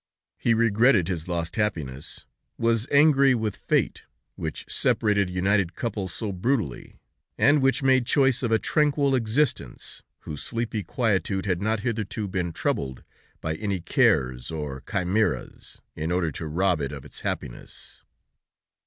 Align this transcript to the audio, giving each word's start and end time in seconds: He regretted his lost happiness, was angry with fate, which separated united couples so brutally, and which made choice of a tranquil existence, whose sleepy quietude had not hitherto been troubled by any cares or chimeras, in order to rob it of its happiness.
He 0.39 0.55
regretted 0.55 1.07
his 1.07 1.27
lost 1.27 1.57
happiness, 1.57 2.25
was 2.57 2.87
angry 2.89 3.35
with 3.35 3.55
fate, 3.55 4.01
which 4.35 4.65
separated 4.67 5.29
united 5.29 5.75
couples 5.75 6.11
so 6.11 6.31
brutally, 6.31 6.99
and 7.37 7.61
which 7.61 7.83
made 7.83 8.07
choice 8.07 8.41
of 8.41 8.51
a 8.51 8.57
tranquil 8.57 9.13
existence, 9.13 10.01
whose 10.21 10.41
sleepy 10.41 10.81
quietude 10.81 11.45
had 11.45 11.61
not 11.61 11.81
hitherto 11.81 12.27
been 12.27 12.51
troubled 12.51 13.03
by 13.41 13.53
any 13.57 13.79
cares 13.79 14.49
or 14.49 14.81
chimeras, 14.91 15.83
in 15.95 16.11
order 16.11 16.31
to 16.31 16.47
rob 16.47 16.81
it 16.81 16.91
of 16.91 17.05
its 17.05 17.19
happiness. 17.19 18.03